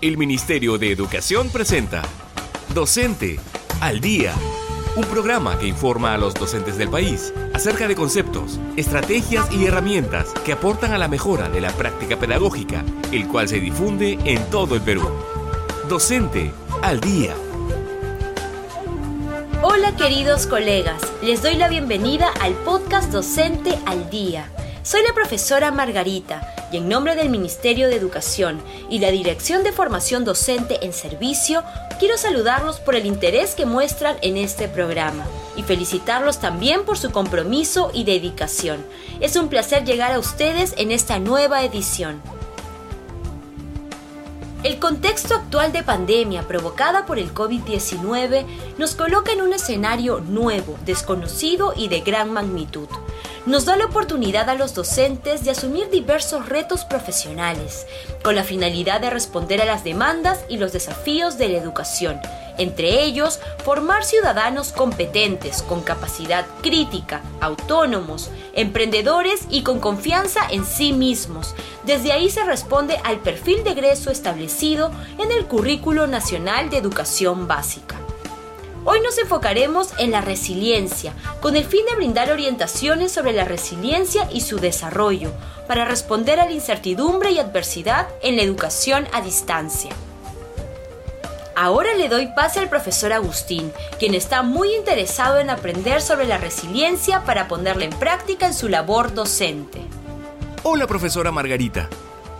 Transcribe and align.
El 0.00 0.16
Ministerio 0.16 0.78
de 0.78 0.92
Educación 0.92 1.50
presenta 1.50 2.00
Docente 2.72 3.38
al 3.82 4.00
Día, 4.00 4.32
un 4.96 5.04
programa 5.04 5.58
que 5.58 5.66
informa 5.66 6.14
a 6.14 6.18
los 6.18 6.32
docentes 6.32 6.78
del 6.78 6.88
país 6.88 7.34
acerca 7.52 7.86
de 7.86 7.94
conceptos, 7.94 8.58
estrategias 8.76 9.52
y 9.52 9.66
herramientas 9.66 10.32
que 10.42 10.54
aportan 10.54 10.92
a 10.92 10.98
la 10.98 11.08
mejora 11.08 11.50
de 11.50 11.60
la 11.60 11.70
práctica 11.72 12.18
pedagógica, 12.18 12.82
el 13.12 13.28
cual 13.28 13.46
se 13.48 13.60
difunde 13.60 14.18
en 14.24 14.42
todo 14.48 14.74
el 14.74 14.80
Perú. 14.80 15.06
Docente 15.86 16.50
al 16.80 16.98
Día. 17.00 17.34
Hola 19.62 19.94
queridos 19.96 20.46
colegas, 20.46 21.02
les 21.22 21.42
doy 21.42 21.56
la 21.56 21.68
bienvenida 21.68 22.30
al 22.40 22.54
podcast 22.54 23.12
Docente 23.12 23.78
al 23.84 24.08
Día. 24.08 24.50
Soy 24.82 25.02
la 25.06 25.12
profesora 25.12 25.70
Margarita 25.72 26.54
y 26.72 26.78
en 26.78 26.88
nombre 26.88 27.14
del 27.14 27.28
Ministerio 27.28 27.88
de 27.88 27.96
Educación 27.96 28.62
y 28.88 28.98
la 28.98 29.10
Dirección 29.10 29.62
de 29.62 29.72
Formación 29.72 30.24
Docente 30.24 30.86
en 30.86 30.94
Servicio, 30.94 31.62
quiero 31.98 32.16
saludarlos 32.16 32.80
por 32.80 32.94
el 32.94 33.04
interés 33.04 33.54
que 33.54 33.66
muestran 33.66 34.16
en 34.22 34.38
este 34.38 34.68
programa 34.68 35.26
y 35.54 35.64
felicitarlos 35.64 36.38
también 36.38 36.86
por 36.86 36.96
su 36.96 37.10
compromiso 37.10 37.90
y 37.92 38.04
dedicación. 38.04 38.82
Es 39.20 39.36
un 39.36 39.48
placer 39.48 39.84
llegar 39.84 40.12
a 40.12 40.18
ustedes 40.18 40.74
en 40.78 40.92
esta 40.92 41.18
nueva 41.18 41.62
edición. 41.62 42.22
El 44.62 44.78
contexto 44.78 45.34
actual 45.34 45.72
de 45.72 45.82
pandemia 45.82 46.42
provocada 46.42 47.06
por 47.06 47.18
el 47.18 47.32
COVID-19 47.32 48.44
nos 48.76 48.94
coloca 48.94 49.32
en 49.32 49.40
un 49.40 49.54
escenario 49.54 50.20
nuevo, 50.20 50.76
desconocido 50.84 51.72
y 51.74 51.88
de 51.88 52.00
gran 52.00 52.30
magnitud. 52.30 52.86
Nos 53.46 53.64
da 53.64 53.76
la 53.76 53.86
oportunidad 53.86 54.50
a 54.50 54.54
los 54.54 54.74
docentes 54.74 55.44
de 55.44 55.52
asumir 55.52 55.88
diversos 55.88 56.46
retos 56.50 56.84
profesionales, 56.84 57.86
con 58.22 58.36
la 58.36 58.44
finalidad 58.44 59.00
de 59.00 59.08
responder 59.08 59.62
a 59.62 59.64
las 59.64 59.82
demandas 59.82 60.44
y 60.50 60.58
los 60.58 60.74
desafíos 60.74 61.38
de 61.38 61.48
la 61.48 61.56
educación, 61.56 62.20
entre 62.60 63.02
ellos 63.02 63.40
formar 63.64 64.04
ciudadanos 64.04 64.72
competentes, 64.72 65.62
con 65.62 65.82
capacidad 65.82 66.46
crítica, 66.62 67.22
autónomos, 67.40 68.30
emprendedores 68.52 69.46
y 69.48 69.62
con 69.62 69.80
confianza 69.80 70.40
en 70.50 70.64
sí 70.64 70.92
mismos. 70.92 71.54
Desde 71.84 72.12
ahí 72.12 72.30
se 72.30 72.44
responde 72.44 72.98
al 73.02 73.18
perfil 73.20 73.64
de 73.64 73.70
egreso 73.70 74.10
establecido 74.10 74.90
en 75.18 75.32
el 75.32 75.46
Currículo 75.46 76.06
Nacional 76.06 76.68
de 76.70 76.76
Educación 76.76 77.48
Básica. 77.48 77.96
Hoy 78.84 79.00
nos 79.02 79.18
enfocaremos 79.18 79.92
en 79.98 80.10
la 80.10 80.20
resiliencia, 80.22 81.12
con 81.40 81.54
el 81.54 81.64
fin 81.64 81.84
de 81.86 81.96
brindar 81.96 82.30
orientaciones 82.30 83.12
sobre 83.12 83.32
la 83.32 83.44
resiliencia 83.44 84.26
y 84.32 84.40
su 84.40 84.58
desarrollo, 84.58 85.32
para 85.66 85.84
responder 85.84 86.40
a 86.40 86.46
la 86.46 86.52
incertidumbre 86.52 87.30
y 87.30 87.38
adversidad 87.38 88.08
en 88.22 88.36
la 88.36 88.42
educación 88.42 89.06
a 89.12 89.20
distancia. 89.20 89.90
Ahora 91.62 91.92
le 91.92 92.08
doy 92.08 92.28
pase 92.28 92.58
al 92.58 92.70
profesor 92.70 93.12
Agustín, 93.12 93.70
quien 93.98 94.14
está 94.14 94.42
muy 94.42 94.74
interesado 94.74 95.38
en 95.38 95.50
aprender 95.50 96.00
sobre 96.00 96.26
la 96.26 96.38
resiliencia 96.38 97.22
para 97.24 97.48
ponerla 97.48 97.84
en 97.84 97.90
práctica 97.90 98.46
en 98.46 98.54
su 98.54 98.70
labor 98.70 99.12
docente. 99.12 99.82
Hola 100.62 100.86
profesora 100.86 101.30
Margarita, 101.30 101.90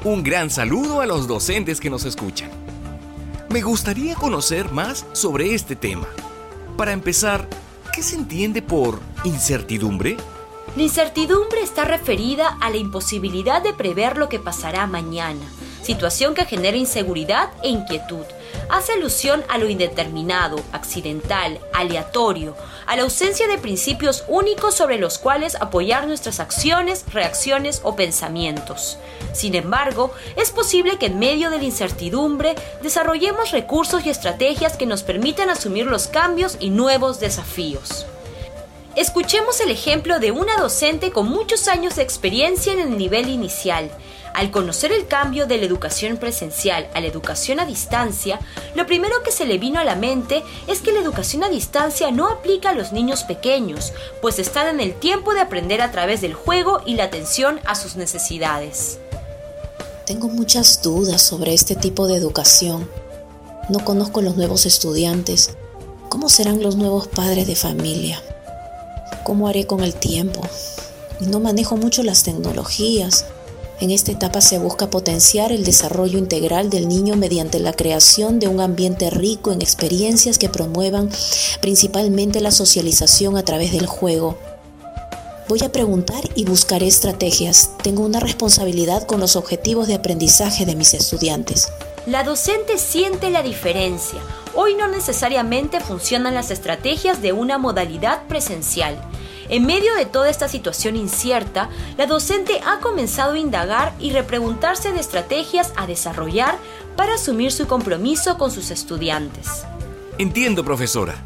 un 0.05 0.23
gran 0.23 0.49
saludo 0.49 1.03
a 1.03 1.07
los 1.07 1.29
docentes 1.29 1.81
que 1.81 1.91
nos 1.91 2.07
escuchan. 2.07 2.49
Me 3.51 3.61
gustaría 3.61 4.15
conocer 4.15 4.73
más 4.73 5.05
sobre 5.13 5.55
este 5.55 5.77
tema. 5.77 6.07
Para 6.79 6.93
empezar, 6.93 7.47
¿qué 7.93 8.03
se 8.03 8.17
entiende 8.17 8.63
por 8.63 9.01
incertidumbre? 9.25 10.17
La 10.77 10.83
incertidumbre 10.83 11.61
está 11.61 11.85
referida 11.85 12.57
a 12.59 12.71
la 12.71 12.79
imposibilidad 12.79 13.61
de 13.61 13.75
prever 13.75 14.17
lo 14.17 14.31
que 14.31 14.39
pasará 14.39 14.87
mañana, 14.87 15.45
situación 15.83 16.33
que 16.33 16.47
genera 16.47 16.79
inseguridad 16.79 17.51
e 17.63 17.69
inquietud. 17.69 18.25
Hace 18.71 18.93
alusión 18.93 19.43
a 19.49 19.59
lo 19.59 19.69
indeterminado, 19.69 20.61
accidental, 20.73 21.59
aleatorio, 21.73 22.55
a 22.87 22.95
la 22.95 23.03
ausencia 23.03 23.49
de 23.49 23.59
principios 23.59 24.23
únicos 24.29 24.77
sobre 24.77 24.97
los 24.97 25.19
cuales 25.19 25.57
apoyar 25.57 26.07
nuestras 26.07 26.39
acciones, 26.39 27.05
reacciones 27.13 27.81
o 27.83 27.97
pensamientos. 27.97 28.97
Sin 29.33 29.57
embargo, 29.57 30.13
es 30.37 30.53
posible 30.53 30.99
que 30.99 31.07
en 31.07 31.19
medio 31.19 31.51
de 31.51 31.59
la 31.59 31.65
incertidumbre 31.65 32.55
desarrollemos 32.81 33.51
recursos 33.51 34.07
y 34.07 34.11
estrategias 34.11 34.77
que 34.77 34.87
nos 34.87 35.03
permitan 35.03 35.51
asumir 35.51 35.87
los 35.87 36.07
cambios 36.07 36.57
y 36.61 36.71
nuevos 36.71 37.19
desafíos. 37.19 38.07
Escuchemos 38.95 39.61
el 39.61 39.71
ejemplo 39.71 40.21
de 40.21 40.31
una 40.31 40.57
docente 40.57 41.11
con 41.11 41.29
muchos 41.29 41.67
años 41.69 41.97
de 41.97 42.03
experiencia 42.03 42.73
en 42.73 42.81
el 42.81 42.99
nivel 42.99 43.29
inicial, 43.29 43.91
al 44.35 44.51
conocer 44.51 44.93
el 44.93 45.07
cambio 45.07 45.47
de 45.47 45.59
la 45.59 45.67
educación 45.67 46.17
presencial 46.17 46.89
a 46.95 47.01
la 47.01 47.07
educación 47.07 47.61
a 47.61 47.67
distancia, 47.67 48.41
lo 48.75 48.87
primero 48.87 49.23
que 49.23 49.33
se 49.33 49.47
le 49.47 49.59
vino 49.59 49.81
a 49.81 49.85
la 49.85 49.97
mente 49.97 50.43
es 50.67 50.81
que 50.81 50.93
la 50.93 51.01
educación 51.01 51.45
a 51.45 51.49
distancia 51.49 52.11
no 52.11 52.29
aplica 52.29 52.71
a 52.71 52.75
los 52.75 52.93
niños 52.93 53.25
pequeños, 53.25 53.93
pues 54.21 54.39
están 54.39 54.69
en 54.69 54.81
el 54.81 54.95
tiempo 54.95 55.35
de 55.35 55.41
aprender 55.41 55.83
a 55.83 55.91
través 55.91 56.21
del 56.21 56.35
juego 56.35 56.81
y 56.87 56.95
la 56.95 57.05
atención 57.05 57.61
a 57.65 57.75
sus 57.75 57.97
necesidades. 57.97 58.99
Tengo 60.07 60.29
muchas 60.29 60.83
dudas 60.83 61.23
sobre 61.23 61.55
este 61.55 61.77
tipo 61.77 62.09
de 62.09 62.17
educación. 62.17 62.91
No 63.69 63.85
conozco 63.85 64.23
los 64.23 64.37
nuevos 64.37 64.67
estudiantes. 64.67 65.57
¿Cómo 66.09 66.29
serán 66.29 66.61
los 66.63 66.75
nuevos 66.75 67.07
padres 67.07 67.47
de 67.47 67.55
familia? 67.55 68.21
¿Cómo 69.23 69.47
haré 69.47 69.69
con 69.69 69.85
el 69.85 69.95
tiempo? 69.95 70.41
No 71.21 71.39
manejo 71.39 71.77
mucho 71.77 72.03
las 72.03 72.25
tecnologías. 72.25 73.27
En 73.81 73.91
esta 73.91 74.13
etapa 74.13 74.43
se 74.43 74.59
busca 74.59 74.91
potenciar 74.91 75.53
el 75.53 75.65
desarrollo 75.65 76.19
integral 76.19 76.69
del 76.69 76.87
niño 76.87 77.17
mediante 77.17 77.59
la 77.61 77.73
creación 77.73 78.39
de 78.39 78.47
un 78.47 78.61
ambiente 78.61 79.09
rico 79.09 79.53
en 79.53 79.63
experiencias 79.63 80.37
que 80.37 80.51
promuevan 80.51 81.09
principalmente 81.63 82.43
la 82.43 82.51
socialización 82.51 83.39
a 83.39 83.43
través 83.43 83.73
del 83.73 83.87
juego. 83.87 84.37
Voy 85.49 85.65
a 85.65 85.73
preguntar 85.73 86.29
y 86.35 86.45
buscaré 86.45 86.87
estrategias. 86.87 87.71
Tengo 87.83 88.05
una 88.05 88.21
responsabilidad 88.21 89.07
con 89.07 89.19
los 89.19 89.35
objetivos 89.35 89.89
de 89.89 89.95
aprendizaje 89.95 90.67
de 90.67 90.77
mis 90.77 90.93
estudiantes. 90.93 91.69
La 92.07 92.23
docente 92.23 92.77
siente 92.77 93.31
la 93.31 93.43
diferencia. 93.43 94.21
Hoy 94.55 94.75
no 94.75 94.89
necesariamente 94.89 95.81
funcionan 95.81 96.35
las 96.35 96.51
estrategias 96.51 97.23
de 97.23 97.33
una 97.33 97.57
modalidad 97.57 98.27
presencial. 98.29 99.10
En 99.51 99.67
medio 99.67 99.93
de 99.97 100.07
toda 100.07 100.31
esta 100.31 100.49
situación 100.49 100.95
incierta, 100.95 101.69
la 101.99 102.07
docente 102.07 102.61
ha 102.65 102.79
comenzado 102.79 103.33
a 103.33 103.39
indagar 103.39 103.93
y 103.99 104.13
repreguntarse 104.13 104.93
de 104.93 105.01
estrategias 105.01 105.73
a 105.77 105.89
desarrollar 105.89 106.57
para 106.97 107.15
asumir 107.15 107.51
su 107.51 107.67
compromiso 107.67 108.39
con 108.39 108.53
sus 108.53 108.71
estudiantes. 108.71 109.65
Entiendo, 110.19 110.65
profesora. 110.65 111.17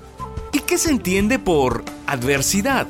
¿Y 0.53 0.61
qué 0.61 0.79
se 0.79 0.89
entiende 0.89 1.39
por 1.39 1.85
adversidad? 2.07 2.87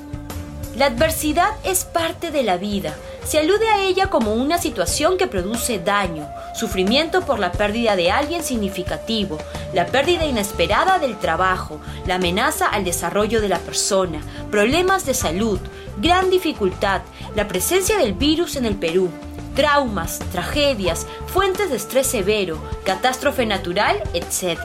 La 0.77 0.87
adversidad 0.87 1.51
es 1.65 1.85
parte 1.85 2.31
de 2.31 2.45
la 2.45 2.57
vida. 2.57 2.95
Se 3.25 3.39
alude 3.39 3.69
a 3.69 3.83
ella 3.83 4.11
como 4.11 4.35
una 4.35 4.59
situación 4.59 5.17
que 5.17 5.27
produce 5.27 5.79
daño, 5.79 6.29
sufrimiento 6.55 7.23
por 7.23 7.39
la 7.39 7.53
pérdida 7.53 7.97
de 7.97 8.11
alguien 8.11 8.45
significativo, 8.45 9.39
la 9.73 9.87
pérdida 9.87 10.27
inesperada 10.27 10.99
del 10.99 11.19
trabajo, 11.19 11.81
la 12.07 12.17
amenaza 12.17 12.67
al 12.67 12.85
desarrollo 12.85 13.41
de 13.41 13.49
la 13.49 13.59
persona, 13.59 14.21
problemas 14.51 15.07
de 15.07 15.15
salud, 15.15 15.59
gran 16.01 16.29
dificultad, 16.31 17.01
la 17.35 17.49
presencia 17.49 17.97
del 17.97 18.13
virus 18.13 18.57
en 18.57 18.67
el 18.67 18.77
Perú, 18.77 19.11
traumas, 19.57 20.19
tragedias, 20.31 21.07
fuentes 21.27 21.71
de 21.71 21.77
estrés 21.77 22.07
severo, 22.07 22.59
catástrofe 22.85 23.47
natural, 23.47 24.03
etc. 24.13 24.61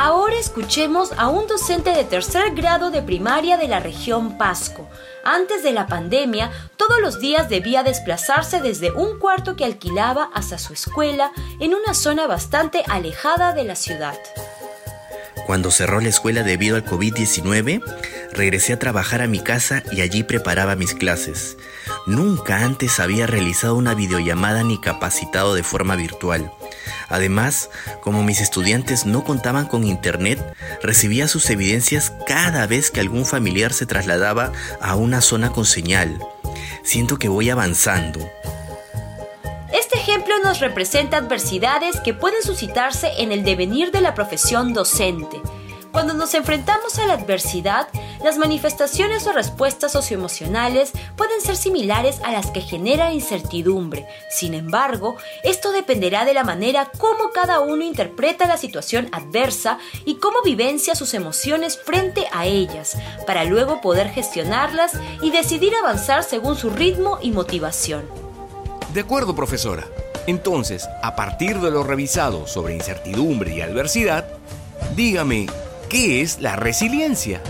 Ahora 0.00 0.38
escuchemos 0.38 1.10
a 1.16 1.26
un 1.26 1.48
docente 1.48 1.90
de 1.90 2.04
tercer 2.04 2.54
grado 2.54 2.92
de 2.92 3.02
primaria 3.02 3.56
de 3.56 3.66
la 3.66 3.80
región 3.80 4.38
Pasco. 4.38 4.88
Antes 5.24 5.64
de 5.64 5.72
la 5.72 5.88
pandemia, 5.88 6.52
todos 6.76 7.00
los 7.00 7.18
días 7.18 7.48
debía 7.48 7.82
desplazarse 7.82 8.60
desde 8.60 8.92
un 8.92 9.18
cuarto 9.18 9.56
que 9.56 9.64
alquilaba 9.64 10.30
hasta 10.34 10.56
su 10.56 10.72
escuela 10.72 11.32
en 11.58 11.74
una 11.74 11.94
zona 11.94 12.28
bastante 12.28 12.84
alejada 12.86 13.54
de 13.54 13.64
la 13.64 13.74
ciudad. 13.74 14.16
Cuando 15.48 15.72
cerró 15.72 16.00
la 16.00 16.10
escuela 16.10 16.44
debido 16.44 16.76
al 16.76 16.84
COVID-19, 16.84 17.82
regresé 18.38 18.72
a 18.72 18.78
trabajar 18.78 19.20
a 19.20 19.26
mi 19.26 19.40
casa 19.40 19.82
y 19.92 20.00
allí 20.00 20.22
preparaba 20.22 20.76
mis 20.76 20.94
clases. 20.94 21.58
Nunca 22.06 22.64
antes 22.64 23.00
había 23.00 23.26
realizado 23.26 23.74
una 23.74 23.94
videollamada 23.94 24.62
ni 24.62 24.80
capacitado 24.80 25.54
de 25.54 25.64
forma 25.64 25.96
virtual. 25.96 26.50
Además, 27.08 27.68
como 28.00 28.22
mis 28.22 28.40
estudiantes 28.40 29.04
no 29.06 29.24
contaban 29.24 29.66
con 29.66 29.84
internet, 29.84 30.38
recibía 30.82 31.26
sus 31.26 31.50
evidencias 31.50 32.12
cada 32.26 32.66
vez 32.66 32.90
que 32.90 33.00
algún 33.00 33.26
familiar 33.26 33.72
se 33.72 33.86
trasladaba 33.86 34.52
a 34.80 34.94
una 34.94 35.20
zona 35.20 35.50
con 35.50 35.66
señal. 35.66 36.18
Siento 36.84 37.18
que 37.18 37.28
voy 37.28 37.50
avanzando. 37.50 38.20
Este 39.72 39.98
ejemplo 39.98 40.34
nos 40.44 40.60
representa 40.60 41.16
adversidades 41.16 42.00
que 42.00 42.14
pueden 42.14 42.42
suscitarse 42.42 43.10
en 43.18 43.32
el 43.32 43.42
devenir 43.42 43.90
de 43.90 44.00
la 44.00 44.14
profesión 44.14 44.72
docente. 44.72 45.40
Cuando 45.92 46.14
nos 46.14 46.34
enfrentamos 46.34 46.98
a 46.98 47.06
la 47.06 47.14
adversidad, 47.14 47.88
las 48.22 48.38
manifestaciones 48.38 49.26
o 49.26 49.32
respuestas 49.32 49.92
socioemocionales 49.92 50.92
pueden 51.16 51.40
ser 51.40 51.56
similares 51.56 52.20
a 52.24 52.32
las 52.32 52.50
que 52.50 52.60
generan 52.60 53.12
incertidumbre. 53.12 54.06
Sin 54.30 54.54
embargo, 54.54 55.16
esto 55.42 55.72
dependerá 55.72 56.24
de 56.24 56.34
la 56.34 56.44
manera 56.44 56.90
como 56.98 57.30
cada 57.30 57.60
uno 57.60 57.84
interpreta 57.84 58.46
la 58.46 58.56
situación 58.56 59.08
adversa 59.12 59.78
y 60.04 60.16
cómo 60.16 60.42
vivencia 60.42 60.94
sus 60.94 61.14
emociones 61.14 61.78
frente 61.78 62.26
a 62.32 62.46
ellas, 62.46 62.96
para 63.26 63.44
luego 63.44 63.80
poder 63.80 64.10
gestionarlas 64.10 64.92
y 65.22 65.30
decidir 65.30 65.74
avanzar 65.74 66.24
según 66.24 66.56
su 66.56 66.70
ritmo 66.70 67.18
y 67.20 67.30
motivación. 67.30 68.04
De 68.92 69.00
acuerdo, 69.00 69.34
profesora. 69.34 69.86
Entonces, 70.26 70.88
a 71.02 71.16
partir 71.16 71.58
de 71.60 71.70
lo 71.70 71.82
revisado 71.84 72.46
sobre 72.46 72.74
incertidumbre 72.74 73.54
y 73.54 73.60
adversidad, 73.60 74.26
dígame, 74.94 75.46
¿qué 75.88 76.20
es 76.20 76.40
la 76.40 76.56
resiliencia? 76.56 77.42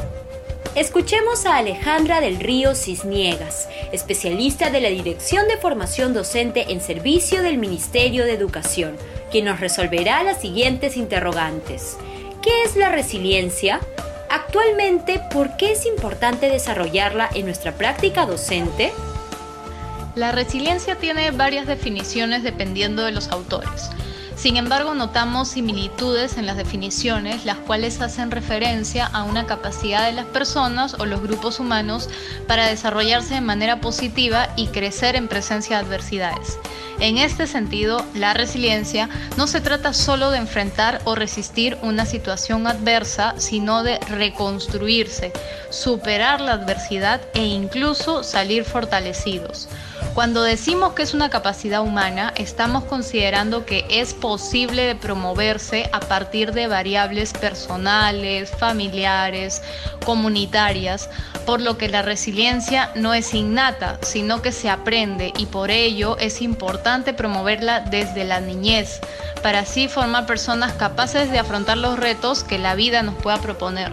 Escuchemos 0.79 1.45
a 1.45 1.57
Alejandra 1.57 2.21
del 2.21 2.39
Río 2.39 2.77
Cisniegas, 2.77 3.69
especialista 3.91 4.71
de 4.71 4.81
la 4.81 4.91
Dirección 4.91 5.49
de 5.49 5.57
Formación 5.57 6.15
Docente 6.15 6.67
en 6.71 6.81
Servicio 6.81 7.43
del 7.43 7.59
Ministerio 7.59 8.25
de 8.25 8.35
Educación, 8.35 8.97
quien 9.33 9.47
nos 9.47 9.59
resolverá 9.59 10.23
las 10.23 10.41
siguientes 10.41 10.97
interrogantes. 10.97 11.97
¿Qué 12.43 12.63
es 12.63 12.77
la 12.77 12.91
resiliencia? 12.91 13.81
Actualmente, 14.31 15.21
¿por 15.33 15.57
qué 15.57 15.73
es 15.73 15.85
importante 15.85 16.49
desarrollarla 16.49 17.29
en 17.35 17.47
nuestra 17.47 17.73
práctica 17.73 18.25
docente? 18.25 18.93
La 20.15 20.31
resiliencia 20.31 20.95
tiene 20.95 21.33
varias 21.33 21.67
definiciones 21.67 22.45
dependiendo 22.45 23.05
de 23.05 23.11
los 23.11 23.31
autores. 23.33 23.91
Sin 24.38 24.56
embargo, 24.56 24.94
notamos 24.94 25.49
similitudes 25.49 26.38
en 26.38 26.46
las 26.46 26.56
definiciones, 26.56 27.44
las 27.44 27.56
cuales 27.56 28.00
hacen 28.00 28.31
referencia 28.31 29.05
a 29.05 29.25
una 29.25 29.46
capacidad 29.46 30.06
de 30.06 30.12
las 30.12 30.26
personas 30.26 30.94
o 31.00 31.06
los 31.06 31.20
grupos 31.20 31.58
humanos 31.58 32.08
para 32.46 32.69
desarrollarse 32.69 33.35
de 33.35 33.40
manera 33.40 33.81
positiva 33.81 34.50
y 34.55 34.69
crecer 34.69 35.17
en 35.17 35.26
presencia 35.26 35.76
de 35.76 35.85
adversidades. 35.85 36.56
En 37.00 37.19
este 37.19 37.49
sentido, 37.49 38.05
la 38.14 38.32
resiliencia 38.32 39.08
no 39.37 39.49
se 39.49 39.61
trata 39.61 39.93
solo 39.93 40.31
de 40.31 40.38
enfrentar 40.38 41.00
o 41.05 41.17
resistir 41.17 41.76
una 41.82 42.06
situación 42.06 42.69
adversa, 42.69 43.34
sino 43.38 43.82
de 43.82 43.99
reconstruirse, 43.99 45.32
superar 45.70 46.41
la 46.41 46.52
adversidad 46.52 47.20
e 47.34 47.44
incluso 47.44 48.23
salir 48.23 48.64
fortalecidos. 48.64 49.69
Cuando 50.19 50.43
decimos 50.43 50.94
que 50.94 51.05
es 51.05 51.15
una 51.15 51.31
capacidad 51.31 51.81
humana, 51.81 52.32
estamos 52.35 52.82
considerando 52.82 53.65
que 53.65 53.87
es 53.88 54.15
posible 54.15 54.82
de 54.82 54.97
promoverse 54.97 55.88
a 55.93 56.00
partir 56.00 56.53
de 56.53 56.67
variables 56.67 57.32
personales, 57.32 58.50
familiares, 58.50 59.62
comunitarias, 60.05 61.09
por 61.47 61.61
lo 61.61 61.79
que 61.79 61.88
la 61.88 62.03
resiliencia 62.03 62.91
no 62.97 63.15
es 63.15 63.32
innata, 63.32 64.00
sino 64.03 64.43
que 64.43 64.50
se 64.50 64.69
aprende 64.69 65.32
y 65.38 65.47
por 65.47 65.70
ello 65.70 66.19
es 66.19 66.43
importante 66.43 67.15
promoverla 67.15 67.79
desde 67.79 68.25
la 68.25 68.41
niñez, 68.41 68.99
para 69.41 69.61
así 69.61 69.87
formar 69.87 70.26
personas 70.26 70.73
capaces 70.73 71.31
de 71.31 71.38
afrontar 71.38 71.79
los 71.79 71.97
retos 71.97 72.43
que 72.43 72.59
la 72.59 72.75
vida 72.75 73.05
nos 73.05 73.15
pueda 73.15 73.38
proponer. 73.41 73.93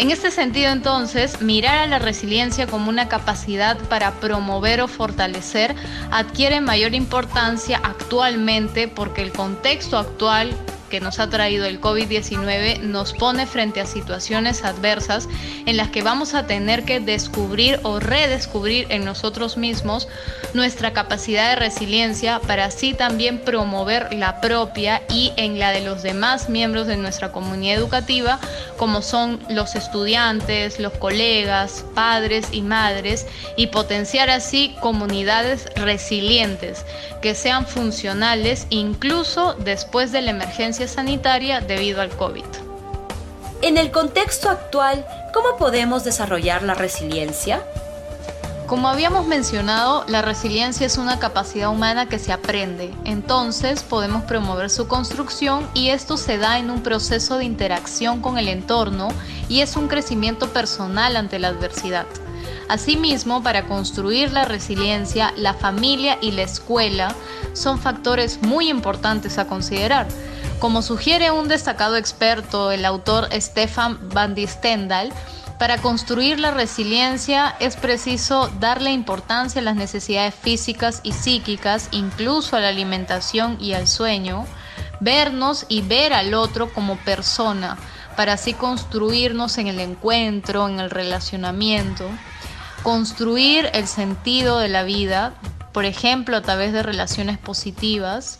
En 0.00 0.10
este 0.10 0.30
sentido, 0.30 0.72
entonces, 0.72 1.42
mirar 1.42 1.76
a 1.76 1.86
la 1.86 1.98
resiliencia 1.98 2.66
como 2.66 2.88
una 2.88 3.06
capacidad 3.06 3.76
para 3.90 4.12
promover 4.12 4.80
o 4.80 4.88
fortalecer 4.88 5.76
adquiere 6.10 6.62
mayor 6.62 6.94
importancia 6.94 7.78
actualmente 7.84 8.88
porque 8.88 9.20
el 9.20 9.30
contexto 9.30 9.98
actual 9.98 10.56
que 10.90 11.00
nos 11.00 11.18
ha 11.20 11.30
traído 11.30 11.64
el 11.64 11.80
COVID-19 11.80 12.80
nos 12.80 13.14
pone 13.14 13.46
frente 13.46 13.80
a 13.80 13.86
situaciones 13.86 14.64
adversas 14.64 15.28
en 15.64 15.76
las 15.76 15.88
que 15.88 16.02
vamos 16.02 16.34
a 16.34 16.46
tener 16.46 16.84
que 16.84 17.00
descubrir 17.00 17.80
o 17.84 18.00
redescubrir 18.00 18.86
en 18.90 19.04
nosotros 19.04 19.56
mismos 19.56 20.08
nuestra 20.52 20.92
capacidad 20.92 21.50
de 21.50 21.56
resiliencia 21.56 22.40
para 22.40 22.66
así 22.66 22.92
también 22.92 23.38
promover 23.38 24.12
la 24.12 24.40
propia 24.40 25.02
y 25.08 25.32
en 25.36 25.58
la 25.58 25.70
de 25.70 25.80
los 25.80 26.02
demás 26.02 26.48
miembros 26.48 26.86
de 26.86 26.96
nuestra 26.96 27.32
comunidad 27.32 27.76
educativa, 27.76 28.40
como 28.76 29.00
son 29.00 29.40
los 29.48 29.76
estudiantes, 29.76 30.80
los 30.80 30.92
colegas, 30.94 31.84
padres 31.94 32.48
y 32.52 32.62
madres, 32.62 33.26
y 33.56 33.68
potenciar 33.68 34.30
así 34.30 34.74
comunidades 34.80 35.66
resilientes 35.76 36.84
que 37.22 37.34
sean 37.34 37.66
funcionales 37.66 38.66
incluso 38.70 39.54
después 39.54 40.10
de 40.12 40.22
la 40.22 40.30
emergencia 40.30 40.79
sanitaria 40.88 41.60
debido 41.60 42.00
al 42.00 42.10
COVID. 42.10 42.44
En 43.62 43.76
el 43.76 43.90
contexto 43.90 44.48
actual, 44.48 45.06
¿cómo 45.34 45.56
podemos 45.58 46.04
desarrollar 46.04 46.62
la 46.62 46.74
resiliencia? 46.74 47.62
Como 48.70 48.88
habíamos 48.88 49.26
mencionado, 49.26 50.04
la 50.06 50.22
resiliencia 50.22 50.86
es 50.86 50.96
una 50.96 51.18
capacidad 51.18 51.70
humana 51.70 52.08
que 52.08 52.20
se 52.20 52.32
aprende, 52.32 52.94
entonces 53.04 53.82
podemos 53.82 54.22
promover 54.22 54.70
su 54.70 54.86
construcción 54.86 55.68
y 55.74 55.88
esto 55.88 56.16
se 56.16 56.38
da 56.38 56.58
en 56.60 56.70
un 56.70 56.84
proceso 56.84 57.36
de 57.36 57.44
interacción 57.44 58.22
con 58.22 58.38
el 58.38 58.46
entorno 58.46 59.08
y 59.48 59.62
es 59.62 59.74
un 59.74 59.88
crecimiento 59.88 60.50
personal 60.50 61.16
ante 61.16 61.40
la 61.40 61.48
adversidad. 61.48 62.06
Asimismo, 62.68 63.42
para 63.42 63.66
construir 63.66 64.30
la 64.30 64.44
resiliencia, 64.44 65.34
la 65.36 65.54
familia 65.54 66.18
y 66.22 66.30
la 66.30 66.42
escuela 66.42 67.12
son 67.52 67.80
factores 67.80 68.40
muy 68.40 68.68
importantes 68.70 69.38
a 69.38 69.48
considerar. 69.48 70.06
Como 70.60 70.82
sugiere 70.82 71.30
un 71.30 71.48
destacado 71.48 71.96
experto, 71.96 72.70
el 72.70 72.84
autor 72.84 73.28
Stefan 73.32 73.98
van 74.10 74.34
Distendal, 74.34 75.12
para 75.58 75.78
construir 75.78 76.38
la 76.38 76.52
resiliencia 76.52 77.56
es 77.60 77.76
preciso 77.76 78.48
darle 78.60 78.92
importancia 78.92 79.60
a 79.60 79.64
las 79.64 79.74
necesidades 79.74 80.34
físicas 80.34 81.00
y 81.02 81.12
psíquicas, 81.12 81.88
incluso 81.90 82.56
a 82.56 82.60
la 82.60 82.68
alimentación 82.68 83.58
y 83.60 83.72
al 83.72 83.88
sueño, 83.88 84.46
vernos 85.00 85.66
y 85.68 85.82
ver 85.82 86.12
al 86.12 86.34
otro 86.34 86.72
como 86.72 86.96
persona, 86.98 87.76
para 88.16 88.34
así 88.34 88.54
construirnos 88.54 89.58
en 89.58 89.66
el 89.66 89.80
encuentro, 89.80 90.68
en 90.68 90.78
el 90.78 90.90
relacionamiento 90.90 92.08
construir 92.82 93.70
el 93.74 93.86
sentido 93.86 94.58
de 94.58 94.68
la 94.68 94.82
vida, 94.82 95.34
por 95.72 95.84
ejemplo, 95.84 96.36
a 96.36 96.42
través 96.42 96.72
de 96.72 96.82
relaciones 96.82 97.38
positivas. 97.38 98.38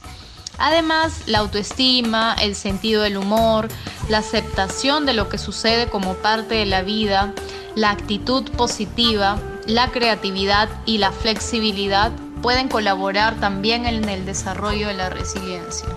Además, 0.60 1.22
la 1.26 1.38
autoestima, 1.38 2.36
el 2.38 2.54
sentido 2.54 3.02
del 3.02 3.16
humor, 3.16 3.68
la 4.10 4.18
aceptación 4.18 5.06
de 5.06 5.14
lo 5.14 5.30
que 5.30 5.38
sucede 5.38 5.88
como 5.88 6.14
parte 6.16 6.54
de 6.54 6.66
la 6.66 6.82
vida, 6.82 7.32
la 7.74 7.90
actitud 7.90 8.48
positiva, 8.50 9.38
la 9.66 9.90
creatividad 9.90 10.68
y 10.84 10.98
la 10.98 11.12
flexibilidad 11.12 12.12
pueden 12.42 12.68
colaborar 12.68 13.40
también 13.40 13.86
en 13.86 14.06
el 14.06 14.26
desarrollo 14.26 14.88
de 14.88 14.94
la 14.94 15.08
resiliencia. 15.08 15.88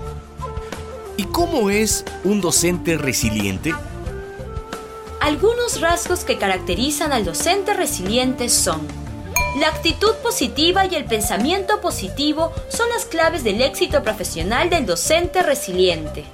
¿Y 1.17 1.25
cómo 1.25 1.70
es 1.70 2.05
un 2.24 2.39
docente 2.39 2.98
resiliente? 2.98 3.75
Algunos 5.20 5.82
rasgos 5.82 6.24
que 6.24 6.38
caracterizan 6.38 7.12
al 7.12 7.25
docente 7.25 7.74
resiliente 7.74 8.48
son 8.48 8.88
la 9.55 9.67
actitud 9.67 10.15
positiva 10.24 10.86
y 10.88 10.95
el 10.95 11.05
pensamiento 11.05 11.79
positivo 11.79 12.51
son 12.69 12.89
las 12.89 13.05
claves 13.05 13.43
del 13.43 13.62
éxito 13.62 14.01
profesional 14.01 14.72
del 14.72 14.88
docente 14.88 15.43
resiliente. 15.43 16.25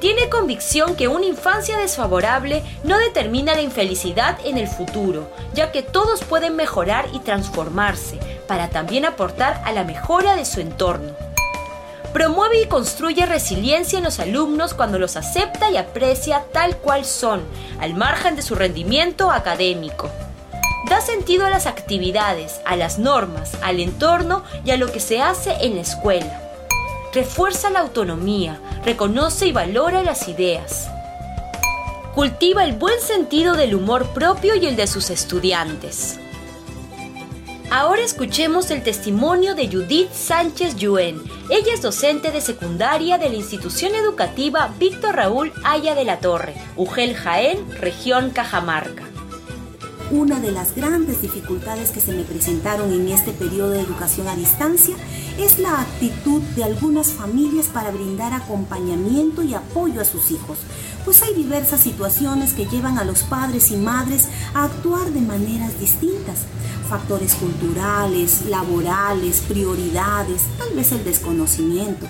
Tiene 0.00 0.28
convicción 0.28 0.96
que 0.96 1.06
una 1.06 1.26
infancia 1.26 1.78
desfavorable 1.78 2.62
no 2.82 2.98
determina 2.98 3.54
la 3.54 3.62
infelicidad 3.62 4.36
en 4.44 4.58
el 4.58 4.66
futuro, 4.66 5.30
ya 5.54 5.70
que 5.70 5.82
todos 5.82 6.24
pueden 6.24 6.56
mejorar 6.56 7.06
y 7.12 7.20
transformarse 7.20 8.18
para 8.48 8.68
también 8.68 9.04
aportar 9.04 9.62
a 9.64 9.72
la 9.72 9.84
mejora 9.84 10.34
de 10.34 10.44
su 10.44 10.60
entorno. 10.60 11.12
Promueve 12.12 12.62
y 12.62 12.66
construye 12.66 13.26
resiliencia 13.26 13.98
en 13.98 14.04
los 14.04 14.18
alumnos 14.18 14.74
cuando 14.74 14.98
los 14.98 15.16
acepta 15.16 15.70
y 15.70 15.76
aprecia 15.76 16.44
tal 16.52 16.76
cual 16.78 17.04
son, 17.04 17.42
al 17.80 17.94
margen 17.94 18.34
de 18.34 18.42
su 18.42 18.56
rendimiento 18.56 19.30
académico. 19.30 20.10
Da 20.94 21.00
sentido 21.00 21.44
a 21.44 21.50
las 21.50 21.66
actividades, 21.66 22.60
a 22.64 22.76
las 22.76 23.00
normas, 23.00 23.58
al 23.62 23.80
entorno 23.80 24.44
y 24.64 24.70
a 24.70 24.76
lo 24.76 24.92
que 24.92 25.00
se 25.00 25.20
hace 25.20 25.50
en 25.62 25.74
la 25.74 25.80
escuela. 25.80 26.40
Refuerza 27.12 27.68
la 27.68 27.80
autonomía, 27.80 28.60
reconoce 28.84 29.48
y 29.48 29.52
valora 29.52 30.04
las 30.04 30.28
ideas. 30.28 30.88
Cultiva 32.14 32.62
el 32.62 32.74
buen 32.74 33.00
sentido 33.00 33.56
del 33.56 33.74
humor 33.74 34.06
propio 34.10 34.54
y 34.54 34.66
el 34.66 34.76
de 34.76 34.86
sus 34.86 35.10
estudiantes. 35.10 36.20
Ahora 37.72 38.02
escuchemos 38.02 38.70
el 38.70 38.84
testimonio 38.84 39.56
de 39.56 39.66
Judith 39.66 40.12
Sánchez 40.12 40.76
Yuen. 40.76 41.20
Ella 41.50 41.74
es 41.74 41.82
docente 41.82 42.30
de 42.30 42.40
secundaria 42.40 43.18
de 43.18 43.30
la 43.30 43.34
institución 43.34 43.96
educativa 43.96 44.72
Víctor 44.78 45.16
Raúl 45.16 45.52
Aya 45.64 45.96
de 45.96 46.04
la 46.04 46.20
Torre, 46.20 46.54
Ugel 46.76 47.16
Jaén, 47.16 47.68
región 47.80 48.30
Cajamarca. 48.30 49.13
Una 50.10 50.38
de 50.38 50.52
las 50.52 50.74
grandes 50.74 51.22
dificultades 51.22 51.90
que 51.90 52.00
se 52.00 52.12
me 52.12 52.24
presentaron 52.24 52.92
en 52.92 53.08
este 53.08 53.32
periodo 53.32 53.70
de 53.70 53.80
educación 53.80 54.28
a 54.28 54.36
distancia 54.36 54.94
es 55.38 55.58
la 55.58 55.80
actitud 55.80 56.42
de 56.54 56.64
algunas 56.64 57.08
familias 57.08 57.66
para 57.66 57.90
brindar 57.90 58.34
acompañamiento 58.34 59.42
y 59.42 59.54
apoyo 59.54 60.02
a 60.02 60.04
sus 60.04 60.30
hijos, 60.30 60.58
pues 61.06 61.22
hay 61.22 61.34
diversas 61.34 61.80
situaciones 61.80 62.52
que 62.52 62.66
llevan 62.66 62.98
a 62.98 63.04
los 63.04 63.22
padres 63.22 63.70
y 63.70 63.76
madres 63.76 64.28
a 64.52 64.64
actuar 64.64 65.10
de 65.10 65.22
maneras 65.22 65.80
distintas. 65.80 66.40
Factores 66.88 67.34
culturales, 67.34 68.44
laborales, 68.46 69.40
prioridades, 69.48 70.42
tal 70.58 70.76
vez 70.76 70.92
el 70.92 71.02
desconocimiento. 71.02 72.06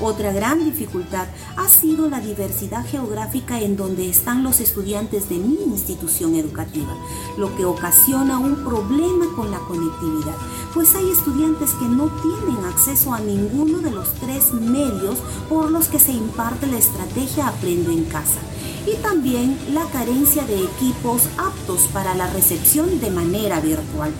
Otra 0.00 0.32
gran 0.32 0.64
dificultad 0.64 1.28
ha 1.56 1.68
sido 1.68 2.10
la 2.10 2.20
diversidad 2.20 2.84
geográfica 2.84 3.60
en 3.60 3.76
donde 3.76 4.10
están 4.10 4.42
los 4.42 4.58
estudiantes 4.58 5.28
de 5.28 5.36
mi 5.36 5.56
institución 5.66 6.34
educativa, 6.34 6.96
lo 7.38 7.54
que 7.56 7.64
ocasiona 7.64 8.38
un 8.38 8.56
problema 8.64 9.26
con 9.36 9.52
la 9.52 9.58
conectividad, 9.58 10.34
pues 10.74 10.96
hay 10.96 11.08
estudiantes 11.10 11.70
que 11.74 11.84
no 11.84 12.10
tienen 12.22 12.64
acceso 12.64 13.14
a 13.14 13.20
ninguno 13.20 13.78
de 13.78 13.92
los 13.92 14.12
tres 14.14 14.52
medios 14.52 15.18
por 15.48 15.70
los 15.70 15.86
que 15.86 16.00
se 16.00 16.12
imparte 16.12 16.66
la 16.66 16.78
estrategia 16.78 17.46
Aprende 17.46 17.92
en 17.92 18.04
casa 18.04 18.40
y 18.86 18.96
también 18.96 19.56
la 19.72 19.84
carencia 19.86 20.44
de 20.44 20.64
equipos 20.64 21.22
aptos 21.38 21.82
para 21.92 22.14
la 22.14 22.26
recepción 22.32 23.00
de 23.00 23.10
manera 23.10 23.60
virtual. 23.60 24.10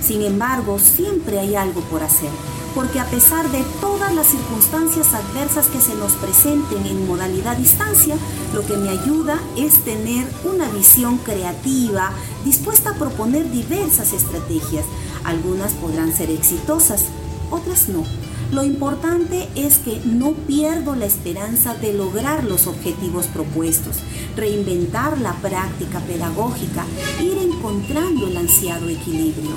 Sin 0.00 0.22
embargo, 0.22 0.78
siempre 0.78 1.40
hay 1.40 1.56
algo 1.56 1.80
por 1.82 2.02
hacer 2.04 2.30
porque 2.78 3.00
a 3.00 3.06
pesar 3.06 3.50
de 3.50 3.64
todas 3.80 4.14
las 4.14 4.28
circunstancias 4.28 5.12
adversas 5.12 5.66
que 5.66 5.80
se 5.80 5.96
nos 5.96 6.12
presenten 6.12 6.86
en 6.86 7.08
modalidad 7.08 7.56
distancia, 7.56 8.14
lo 8.54 8.64
que 8.64 8.76
me 8.76 8.88
ayuda 8.88 9.40
es 9.56 9.84
tener 9.84 10.24
una 10.44 10.68
visión 10.68 11.18
creativa, 11.18 12.12
dispuesta 12.44 12.90
a 12.90 12.94
proponer 12.94 13.50
diversas 13.50 14.12
estrategias. 14.12 14.84
Algunas 15.24 15.72
podrán 15.72 16.14
ser 16.14 16.30
exitosas, 16.30 17.06
otras 17.50 17.88
no. 17.88 18.04
Lo 18.52 18.62
importante 18.62 19.48
es 19.56 19.78
que 19.78 20.00
no 20.04 20.34
pierdo 20.34 20.94
la 20.94 21.06
esperanza 21.06 21.74
de 21.74 21.94
lograr 21.94 22.44
los 22.44 22.68
objetivos 22.68 23.26
propuestos, 23.26 23.96
reinventar 24.36 25.18
la 25.18 25.32
práctica 25.32 25.98
pedagógica, 25.98 26.84
ir 27.20 27.38
encontrando 27.38 28.28
el 28.28 28.36
ansiado 28.36 28.88
equilibrio. 28.88 29.56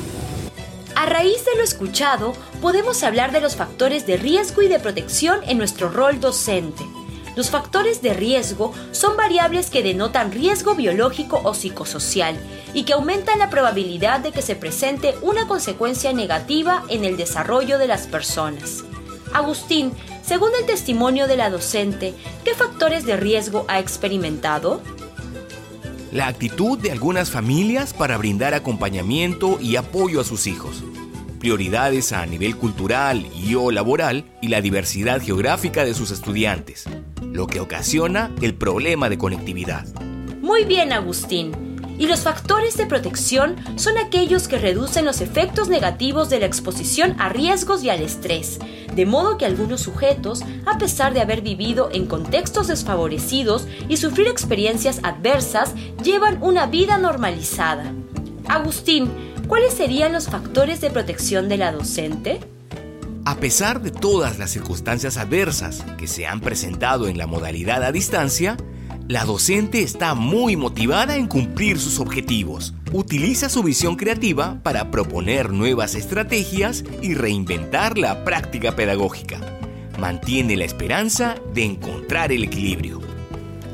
A 0.96 1.06
raíz 1.06 1.46
de 1.46 1.56
lo 1.58 1.64
escuchado, 1.64 2.34
podemos 2.62 3.02
hablar 3.04 3.32
de 3.32 3.42
los 3.42 3.56
factores 3.56 4.06
de 4.06 4.18
riesgo 4.18 4.62
y 4.62 4.68
de 4.68 4.80
protección 4.80 5.40
en 5.48 5.58
nuestro 5.58 5.90
rol 5.90 6.20
docente. 6.20 6.86
Los 7.36 7.50
factores 7.50 8.02
de 8.02 8.14
riesgo 8.14 8.74
son 8.92 9.18
variables 9.18 9.70
que 9.70 9.82
denotan 9.82 10.32
riesgo 10.32 10.76
biológico 10.76 11.42
o 11.44 11.54
psicosocial 11.54 12.38
y 12.74 12.84
que 12.84 12.94
aumentan 12.94 13.40
la 13.40 13.50
probabilidad 13.50 14.20
de 14.20 14.32
que 14.32 14.42
se 14.42 14.56
presente 14.56 15.16
una 15.22 15.48
consecuencia 15.48 16.14
negativa 16.14 16.84
en 16.90 17.04
el 17.04 17.18
desarrollo 17.18 17.78
de 17.78 17.88
las 17.88 18.06
personas. 18.06 18.84
Agustín, 19.34 19.94
según 20.24 20.50
el 20.60 20.66
testimonio 20.66 21.28
de 21.28 21.38
la 21.38 21.50
docente, 21.50 22.14
¿qué 22.44 22.54
factores 22.54 23.06
de 23.06 23.18
riesgo 23.18 23.66
ha 23.70 23.80
experimentado? 23.80 24.82
La 26.12 26.28
actitud 26.28 26.78
de 26.78 26.92
algunas 26.92 27.32
familias 27.32 27.94
para 27.94 28.18
brindar 28.18 28.54
acompañamiento 28.54 29.58
y 29.62 29.78
apoyo 29.78 30.20
a 30.20 30.26
sus 30.26 30.46
hijos 30.48 30.84
prioridades 31.42 32.14
a 32.14 32.24
nivel 32.28 32.56
cultural 32.56 33.26
y 33.36 33.56
o 33.56 33.72
laboral 33.72 34.26
y 34.42 34.50
la 34.50 34.62
diversidad 34.62 35.20
geográfica 35.20 35.84
de 35.84 35.96
sus 35.96 36.12
estudiantes, 36.12 36.86
lo 37.20 37.48
que 37.48 37.60
ocasiona 37.60 38.32
el 38.44 38.54
problema 38.54 39.10
de 39.10 39.18
conectividad. 39.18 39.88
Muy 40.40 40.66
bien, 40.66 40.94
Agustín. 40.94 41.52
Y 41.98 42.06
los 42.06 42.22
factores 42.22 42.78
de 42.78 42.86
protección 42.86 43.56
son 43.76 43.98
aquellos 43.98 44.48
que 44.48 44.60
reducen 44.60 45.04
los 45.04 45.20
efectos 45.20 45.68
negativos 45.68 46.30
de 46.30 46.40
la 46.40 46.46
exposición 46.46 47.16
a 47.20 47.30
riesgos 47.30 47.84
y 47.84 47.90
al 47.90 48.02
estrés, 48.02 48.60
de 48.96 49.06
modo 49.08 49.38
que 49.38 49.46
algunos 49.46 49.82
sujetos, 49.82 50.44
a 50.68 50.78
pesar 50.78 51.14
de 51.14 51.22
haber 51.22 51.42
vivido 51.42 51.90
en 51.92 52.06
contextos 52.06 52.68
desfavorecidos 52.68 53.68
y 53.90 53.98
sufrir 53.98 54.28
experiencias 54.28 55.00
adversas, 55.04 55.74
llevan 56.04 56.38
una 56.42 56.68
vida 56.68 57.00
normalizada. 57.00 57.94
Agustín, 58.48 59.31
¿cuáles 59.52 59.74
serían 59.74 60.14
los 60.14 60.30
factores 60.30 60.80
de 60.80 60.90
protección 60.90 61.50
de 61.50 61.58
la 61.58 61.74
docente? 61.74 62.40
A 63.26 63.36
pesar 63.36 63.82
de 63.82 63.92
todas 63.92 64.40
las 64.40 64.50
circunstancias 64.50 65.18
adversas 65.18 65.84
que 65.98 66.08
se 66.08 66.26
han 66.26 66.40
presentado 66.40 67.10
en 67.10 67.18
la 67.18 67.28
modalidad 67.28 67.84
a 67.84 67.92
distancia, 67.92 68.56
la 69.10 69.26
docente 69.26 69.84
está 69.84 70.16
muy 70.16 70.56
motivada 70.56 71.18
en 71.18 71.28
cumplir 71.28 71.80
sus 71.80 72.00
objetivos. 72.00 72.74
Utiliza 72.94 73.50
su 73.50 73.62
visión 73.62 73.98
creativa 73.98 74.62
para 74.64 74.90
proponer 74.90 75.52
nuevas 75.52 75.96
estrategias 75.96 76.86
y 77.02 77.16
reinventar 77.16 77.98
la 77.98 78.24
práctica 78.24 78.78
pedagógica. 78.78 79.42
Mantiene 80.00 80.56
la 80.56 80.64
esperanza 80.64 81.36
de 81.54 81.66
encontrar 81.66 82.32
el 82.32 82.46
equilibrio. 82.46 83.02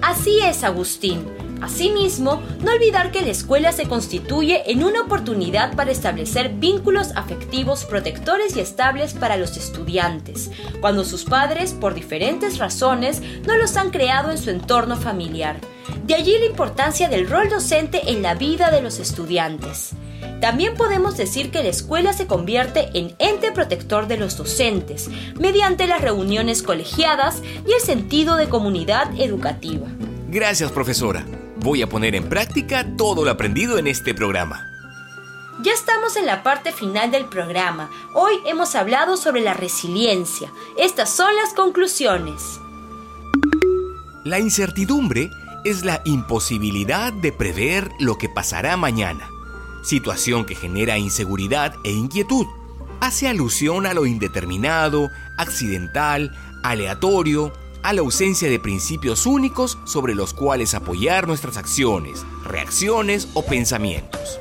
Así 0.01 0.39
es, 0.39 0.63
Agustín. 0.63 1.36
Asimismo, 1.61 2.41
no 2.59 2.71
olvidar 2.71 3.11
que 3.11 3.21
la 3.21 3.31
escuela 3.31 3.71
se 3.71 3.87
constituye 3.87 4.71
en 4.71 4.83
una 4.83 5.01
oportunidad 5.01 5.75
para 5.75 5.91
establecer 5.91 6.49
vínculos 6.49 7.11
afectivos 7.15 7.85
protectores 7.85 8.55
y 8.55 8.59
estables 8.59 9.13
para 9.13 9.37
los 9.37 9.57
estudiantes, 9.57 10.51
cuando 10.81 11.03
sus 11.03 11.25
padres, 11.25 11.73
por 11.73 11.93
diferentes 11.93 12.57
razones, 12.57 13.21
no 13.45 13.57
los 13.57 13.75
han 13.77 13.89
creado 13.89 14.31
en 14.31 14.37
su 14.37 14.49
entorno 14.49 14.97
familiar. 14.97 15.59
De 16.05 16.15
allí 16.15 16.37
la 16.37 16.45
importancia 16.45 17.09
del 17.09 17.29
rol 17.29 17.49
docente 17.49 18.11
en 18.11 18.21
la 18.21 18.35
vida 18.35 18.71
de 18.71 18.81
los 18.81 18.99
estudiantes. 18.99 19.91
También 20.41 20.75
podemos 20.75 21.17
decir 21.17 21.49
que 21.49 21.63
la 21.63 21.69
escuela 21.69 22.13
se 22.13 22.27
convierte 22.27 22.89
en 22.93 23.15
ente 23.17 23.51
protector 23.51 24.07
de 24.07 24.17
los 24.17 24.37
docentes, 24.37 25.09
mediante 25.39 25.87
las 25.87 26.01
reuniones 26.01 26.61
colegiadas 26.61 27.41
y 27.67 27.73
el 27.73 27.81
sentido 27.81 28.35
de 28.35 28.47
comunidad 28.47 29.09
educativa. 29.19 29.87
Gracias, 30.29 30.71
profesora. 30.71 31.25
Voy 31.59 31.81
a 31.81 31.89
poner 31.89 32.15
en 32.15 32.29
práctica 32.29 32.85
todo 32.95 33.25
lo 33.25 33.31
aprendido 33.31 33.77
en 33.77 33.87
este 33.87 34.13
programa. 34.13 34.67
Ya 35.63 35.73
estamos 35.73 36.15
en 36.15 36.27
la 36.27 36.43
parte 36.43 36.71
final 36.71 37.11
del 37.11 37.25
programa. 37.25 37.89
Hoy 38.13 38.35
hemos 38.45 38.75
hablado 38.75 39.17
sobre 39.17 39.41
la 39.41 39.53
resiliencia. 39.53 40.51
Estas 40.77 41.09
son 41.09 41.35
las 41.35 41.53
conclusiones. 41.53 42.59
La 44.23 44.39
incertidumbre 44.39 45.31
es 45.65 45.83
la 45.83 46.01
imposibilidad 46.05 47.11
de 47.11 47.31
prever 47.31 47.89
lo 47.99 48.17
que 48.17 48.29
pasará 48.29 48.77
mañana, 48.77 49.27
situación 49.83 50.45
que 50.45 50.55
genera 50.55 50.99
inseguridad 50.99 51.73
e 51.83 51.91
inquietud. 51.91 52.45
Hace 53.01 53.27
alusión 53.27 53.87
a 53.87 53.93
lo 53.93 54.05
indeterminado, 54.05 55.09
accidental, 55.37 56.35
aleatorio, 56.63 57.51
a 57.83 57.93
la 57.93 58.01
ausencia 58.01 58.49
de 58.49 58.59
principios 58.59 59.25
únicos 59.25 59.77
sobre 59.85 60.15
los 60.15 60.33
cuales 60.33 60.73
apoyar 60.73 61.27
nuestras 61.27 61.57
acciones, 61.57 62.25
reacciones 62.43 63.27
o 63.33 63.43
pensamientos. 63.43 64.39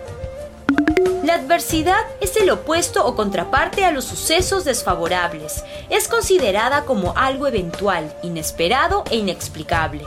La 1.22 1.34
adversidad 1.34 2.00
es 2.20 2.36
el 2.36 2.50
opuesto 2.50 3.04
o 3.04 3.16
contraparte 3.16 3.84
a 3.84 3.90
los 3.90 4.04
sucesos 4.04 4.64
desfavorables. 4.64 5.64
Es 5.90 6.06
considerada 6.06 6.84
como 6.84 7.16
algo 7.16 7.48
eventual, 7.48 8.16
inesperado 8.22 9.02
e 9.10 9.16
inexplicable. 9.16 10.04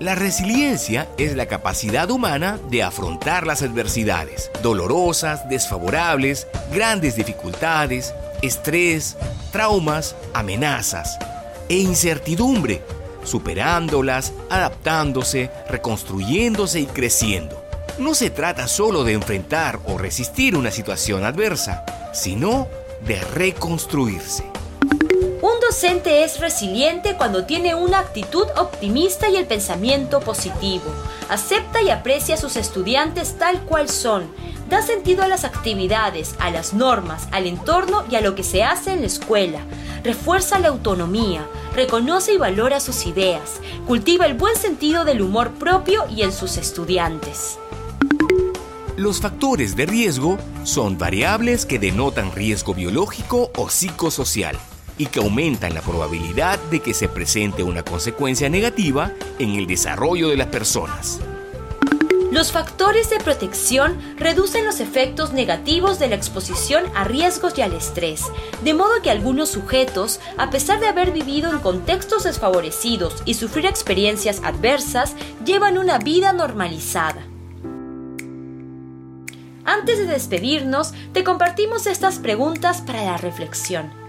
La 0.00 0.14
resiliencia 0.14 1.08
es 1.18 1.36
la 1.36 1.46
capacidad 1.46 2.08
humana 2.10 2.58
de 2.70 2.82
afrontar 2.82 3.46
las 3.46 3.62
adversidades, 3.62 4.50
dolorosas, 4.62 5.48
desfavorables, 5.48 6.46
grandes 6.72 7.16
dificultades, 7.16 8.14
estrés, 8.40 9.16
traumas, 9.50 10.14
amenazas, 10.32 11.18
e 11.68 11.76
incertidumbre, 11.76 12.82
superándolas, 13.24 14.32
adaptándose, 14.50 15.50
reconstruyéndose 15.68 16.80
y 16.80 16.86
creciendo. 16.86 17.62
No 17.98 18.14
se 18.14 18.30
trata 18.30 18.68
solo 18.68 19.04
de 19.04 19.12
enfrentar 19.12 19.80
o 19.86 19.98
resistir 19.98 20.56
una 20.56 20.70
situación 20.70 21.24
adversa, 21.24 21.84
sino 22.12 22.68
de 23.06 23.20
reconstruirse. 23.20 24.44
Un 25.40 25.60
docente 25.60 26.24
es 26.24 26.40
resiliente 26.40 27.16
cuando 27.16 27.44
tiene 27.44 27.74
una 27.74 28.00
actitud 28.00 28.46
optimista 28.56 29.28
y 29.28 29.36
el 29.36 29.46
pensamiento 29.46 30.20
positivo. 30.20 30.84
Acepta 31.28 31.82
y 31.82 31.90
aprecia 31.90 32.34
a 32.34 32.38
sus 32.38 32.56
estudiantes 32.56 33.36
tal 33.38 33.60
cual 33.62 33.88
son. 33.88 34.32
Da 34.68 34.82
sentido 34.82 35.22
a 35.22 35.28
las 35.28 35.44
actividades, 35.44 36.34
a 36.38 36.50
las 36.50 36.74
normas, 36.74 37.28
al 37.32 37.46
entorno 37.46 38.04
y 38.10 38.16
a 38.16 38.20
lo 38.20 38.34
que 38.34 38.44
se 38.44 38.62
hace 38.62 38.92
en 38.92 39.00
la 39.00 39.06
escuela 39.06 39.60
refuerza 40.02 40.58
la 40.58 40.68
autonomía, 40.68 41.46
reconoce 41.74 42.34
y 42.34 42.38
valora 42.38 42.80
sus 42.80 43.06
ideas, 43.06 43.60
cultiva 43.86 44.26
el 44.26 44.34
buen 44.34 44.56
sentido 44.56 45.04
del 45.04 45.22
humor 45.22 45.52
propio 45.52 46.04
y 46.08 46.22
en 46.22 46.32
sus 46.32 46.56
estudiantes. 46.56 47.58
Los 48.96 49.20
factores 49.20 49.76
de 49.76 49.86
riesgo 49.86 50.38
son 50.64 50.98
variables 50.98 51.64
que 51.66 51.78
denotan 51.78 52.32
riesgo 52.32 52.74
biológico 52.74 53.50
o 53.56 53.68
psicosocial 53.68 54.56
y 54.96 55.06
que 55.06 55.20
aumentan 55.20 55.74
la 55.74 55.82
probabilidad 55.82 56.58
de 56.70 56.80
que 56.80 56.94
se 56.94 57.08
presente 57.08 57.62
una 57.62 57.84
consecuencia 57.84 58.48
negativa 58.48 59.12
en 59.38 59.50
el 59.50 59.68
desarrollo 59.68 60.28
de 60.28 60.36
las 60.36 60.48
personas. 60.48 61.20
Los 62.30 62.52
factores 62.52 63.08
de 63.08 63.20
protección 63.20 63.98
reducen 64.16 64.66
los 64.66 64.80
efectos 64.80 65.32
negativos 65.32 65.98
de 65.98 66.08
la 66.08 66.14
exposición 66.14 66.84
a 66.94 67.04
riesgos 67.04 67.56
y 67.56 67.62
al 67.62 67.72
estrés, 67.72 68.22
de 68.62 68.74
modo 68.74 69.00
que 69.02 69.10
algunos 69.10 69.48
sujetos, 69.48 70.20
a 70.36 70.50
pesar 70.50 70.78
de 70.78 70.88
haber 70.88 71.10
vivido 71.10 71.50
en 71.50 71.58
contextos 71.60 72.24
desfavorecidos 72.24 73.22
y 73.24 73.32
sufrir 73.32 73.64
experiencias 73.64 74.42
adversas, 74.44 75.14
llevan 75.42 75.78
una 75.78 75.98
vida 75.98 76.34
normalizada. 76.34 77.22
Antes 79.64 79.98
de 79.98 80.06
despedirnos, 80.06 80.92
te 81.14 81.24
compartimos 81.24 81.86
estas 81.86 82.18
preguntas 82.18 82.82
para 82.82 83.04
la 83.04 83.16
reflexión. 83.16 84.07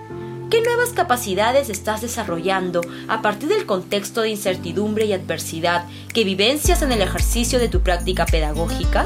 ¿Qué 0.50 0.64
nuevas 0.64 0.94
capacidades 0.94 1.70
estás 1.70 2.02
desarrollando 2.02 2.82
a 3.08 3.22
partir 3.22 3.50
del 3.50 3.68
contexto 3.68 4.22
de 4.22 4.30
incertidumbre 4.30 5.06
y 5.06 5.14
adversidad 5.14 5.86
que 6.12 6.24
vivencias 6.24 6.82
en 6.82 6.92
el 6.92 7.04
ejercicio 7.04 7.60
de 7.60 7.70
tu 7.70 7.82
práctica 7.82 8.26
pedagógica? 8.26 9.06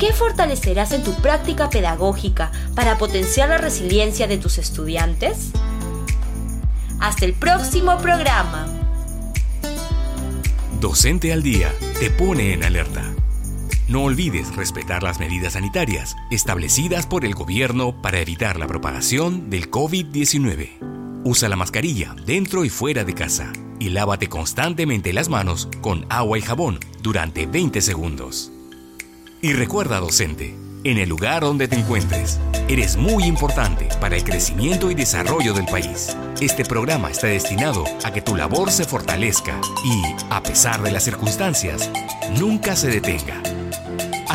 ¿Qué 0.00 0.12
fortalecerás 0.12 0.90
en 0.90 1.04
tu 1.04 1.14
práctica 1.22 1.70
pedagógica 1.70 2.50
para 2.74 2.98
potenciar 2.98 3.48
la 3.48 3.58
resiliencia 3.58 4.26
de 4.26 4.38
tus 4.38 4.58
estudiantes? 4.58 5.52
Hasta 6.98 7.26
el 7.26 7.34
próximo 7.34 7.98
programa. 7.98 8.66
Docente 10.80 11.32
al 11.32 11.44
Día 11.44 11.72
te 12.00 12.10
pone 12.10 12.52
en 12.52 12.64
alerta. 12.64 13.15
No 13.88 14.02
olvides 14.02 14.56
respetar 14.56 15.04
las 15.04 15.20
medidas 15.20 15.52
sanitarias 15.52 16.16
establecidas 16.30 17.06
por 17.06 17.24
el 17.24 17.34
gobierno 17.34 17.92
para 18.02 18.18
evitar 18.18 18.58
la 18.58 18.66
propagación 18.66 19.48
del 19.48 19.70
COVID-19. 19.70 21.22
Usa 21.22 21.48
la 21.48 21.54
mascarilla 21.54 22.16
dentro 22.26 22.64
y 22.64 22.68
fuera 22.68 23.04
de 23.04 23.14
casa 23.14 23.52
y 23.78 23.90
lávate 23.90 24.28
constantemente 24.28 25.12
las 25.12 25.28
manos 25.28 25.68
con 25.82 26.04
agua 26.08 26.36
y 26.36 26.42
jabón 26.42 26.80
durante 27.00 27.46
20 27.46 27.80
segundos. 27.80 28.50
Y 29.40 29.52
recuerda, 29.52 30.00
docente, 30.00 30.56
en 30.82 30.98
el 30.98 31.08
lugar 31.08 31.42
donde 31.42 31.68
te 31.68 31.76
encuentres, 31.76 32.40
eres 32.66 32.96
muy 32.96 33.22
importante 33.22 33.88
para 34.00 34.16
el 34.16 34.24
crecimiento 34.24 34.90
y 34.90 34.96
desarrollo 34.96 35.54
del 35.54 35.66
país. 35.66 36.16
Este 36.40 36.64
programa 36.64 37.12
está 37.12 37.28
destinado 37.28 37.84
a 38.02 38.12
que 38.12 38.20
tu 38.20 38.34
labor 38.34 38.72
se 38.72 38.84
fortalezca 38.84 39.60
y, 39.84 40.02
a 40.28 40.42
pesar 40.42 40.82
de 40.82 40.90
las 40.90 41.04
circunstancias, 41.04 41.88
nunca 42.36 42.74
se 42.74 42.88
detenga. 42.88 43.55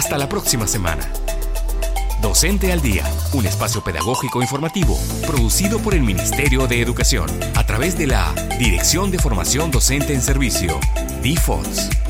Hasta 0.02 0.18
la 0.18 0.28
próxima 0.28 0.66
semana. 0.66 1.08
Docente 2.24 2.72
al 2.72 2.82
Día, 2.82 3.04
un 3.34 3.46
espacio 3.46 3.84
pedagógico 3.84 4.42
informativo 4.42 4.98
producido 5.28 5.78
por 5.78 5.94
el 5.94 6.02
Ministerio 6.02 6.66
de 6.66 6.82
Educación 6.82 7.30
a 7.56 7.64
través 7.68 8.00
de 8.00 8.08
la 8.08 8.34
Dirección 8.58 9.12
de 9.12 9.20
Formación 9.20 9.70
Docente 9.70 10.16
en 10.16 10.24
Servicio, 10.24 10.80
DFOS. 11.22 12.01